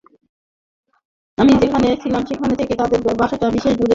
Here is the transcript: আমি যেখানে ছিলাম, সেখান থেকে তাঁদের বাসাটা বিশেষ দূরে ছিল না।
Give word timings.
আমি 1.37 1.51
যেখানে 1.61 1.87
ছিলাম, 2.03 2.23
সেখান 2.25 2.49
থেকে 2.55 2.73
তাঁদের 2.75 2.99
বাসাটা 3.21 3.45
বিশেষ 3.49 3.73
দূরে 3.73 3.75
ছিল 3.75 3.79
না। 3.79 3.89